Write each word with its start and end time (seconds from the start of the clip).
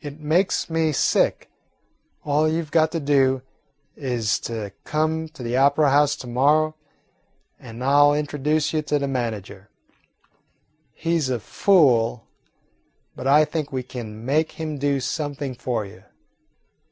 It 0.00 0.18
makes 0.18 0.68
me 0.68 0.90
sick. 0.90 1.48
All 2.24 2.48
you 2.48 2.64
've 2.64 2.72
got 2.72 2.90
to 2.90 2.98
do 2.98 3.42
is 3.94 4.40
to 4.40 4.72
come 4.82 5.28
to 5.28 5.42
the 5.44 5.56
opera 5.56 5.90
house 5.90 6.16
to 6.16 6.26
morrow 6.26 6.74
and 7.60 7.84
I 7.84 8.00
'll 8.00 8.12
introduce 8.12 8.72
you 8.72 8.82
to 8.82 8.98
the 8.98 9.06
manager. 9.06 9.70
He 10.92 11.16
's 11.16 11.28
a 11.28 11.38
fool, 11.38 12.26
but 13.14 13.28
I 13.28 13.44
think 13.44 13.70
we 13.70 13.84
can 13.84 14.24
make 14.26 14.50
him 14.58 14.78
do 14.78 14.98
something 14.98 15.54
for 15.54 15.86
you." 15.86 16.02